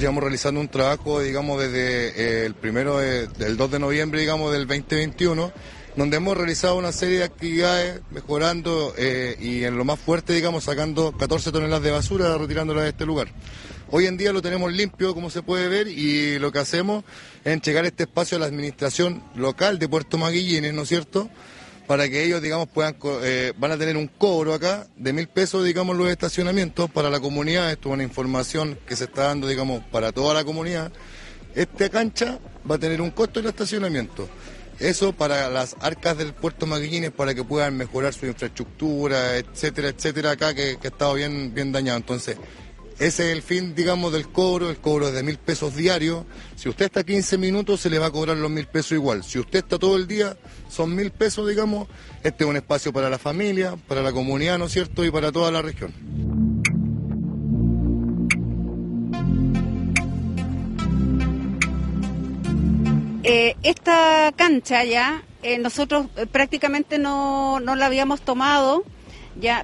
[0.00, 5.52] realizando un trabajo, digamos, desde eh, el primero del 2 de noviembre, digamos, del 2021,
[5.96, 10.64] donde hemos realizado una serie de actividades mejorando eh, y en lo más fuerte, digamos,
[10.64, 13.28] sacando 14 toneladas de basura, retirándola de este lugar.
[13.90, 17.02] Hoy en día lo tenemos limpio, como se puede ver, y lo que hacemos
[17.44, 21.30] es entregar este espacio a la administración local de Puerto Maguillines, ¿no es cierto?,
[21.86, 25.64] para que ellos, digamos, puedan, eh, van a tener un cobro acá de mil pesos,
[25.64, 27.70] digamos, los estacionamientos para la comunidad.
[27.70, 30.92] Esto es una información que se está dando, digamos, para toda la comunidad.
[31.54, 34.28] Esta cancha va a tener un costo de estacionamiento.
[34.78, 40.32] Eso para las arcas del puerto Maguillines para que puedan mejorar su infraestructura, etcétera, etcétera,
[40.32, 41.96] acá que, que ha estado bien, bien dañado.
[41.96, 42.36] Entonces,
[42.98, 44.70] ese es el fin, digamos, del cobro.
[44.70, 46.24] El cobro es de mil pesos diarios.
[46.56, 49.22] Si usted está 15 minutos, se le va a cobrar los mil pesos igual.
[49.22, 50.36] Si usted está todo el día,
[50.70, 51.88] son mil pesos, digamos.
[52.22, 55.04] Este es un espacio para la familia, para la comunidad, ¿no es cierto?
[55.04, 55.92] Y para toda la región.
[63.28, 68.84] Eh, esta cancha ya, eh, nosotros eh, prácticamente no, no la habíamos tomado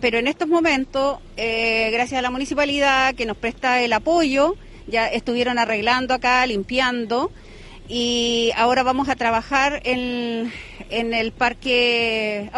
[0.00, 5.08] pero en estos momentos, eh, gracias a la municipalidad que nos presta el apoyo, ya
[5.08, 7.30] estuvieron arreglando acá, limpiando,
[7.88, 10.52] y ahora vamos a trabajar en,
[10.90, 12.50] en el parque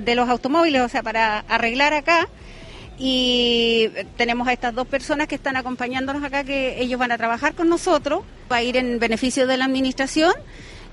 [0.00, 2.28] de los automóviles, o sea, para arreglar acá.
[2.98, 7.54] Y tenemos a estas dos personas que están acompañándonos acá, que ellos van a trabajar
[7.54, 10.32] con nosotros, va a ir en beneficio de la administración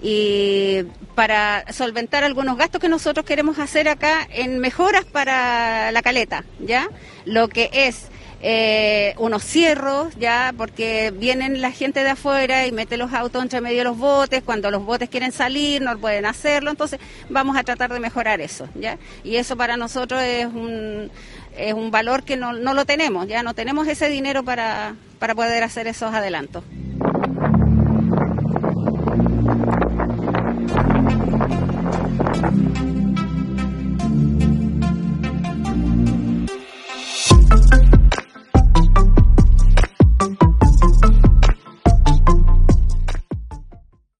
[0.03, 0.83] y
[1.15, 6.89] para solventar algunos gastos que nosotros queremos hacer acá en mejoras para la caleta, ¿ya?
[7.25, 8.09] Lo que es
[8.41, 13.61] eh, unos cierros, ya, porque vienen la gente de afuera y mete los autos entre
[13.61, 17.63] medio de los botes, cuando los botes quieren salir no pueden hacerlo, entonces vamos a
[17.63, 18.97] tratar de mejorar eso, ya.
[19.23, 21.09] Y eso para nosotros es un,
[21.57, 25.33] es un valor que no, no lo tenemos, ya no tenemos ese dinero para, para
[25.33, 26.65] poder hacer esos adelantos.